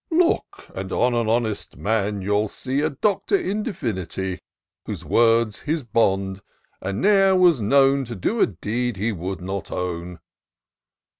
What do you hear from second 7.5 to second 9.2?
known To do a deed he